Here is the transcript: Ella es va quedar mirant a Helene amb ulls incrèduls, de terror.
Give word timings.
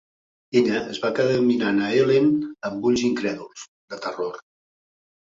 Ella 0.59 0.77
es 0.93 0.99
va 1.01 1.11
quedar 1.19 1.35
mirant 1.49 1.81
a 1.87 1.89
Helene 1.97 2.49
amb 2.71 2.87
ulls 2.93 3.05
incrèduls, 3.11 3.67
de 3.95 4.01
terror. 4.07 4.41